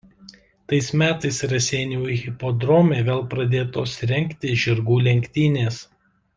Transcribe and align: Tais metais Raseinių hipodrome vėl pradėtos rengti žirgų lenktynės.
Tais 0.71 0.87
metais 1.01 1.41
Raseinių 1.51 1.99
hipodrome 2.23 2.99
vėl 3.11 3.23
pradėtos 3.35 3.95
rengti 4.15 4.59
žirgų 4.65 4.99
lenktynės. 5.11 5.83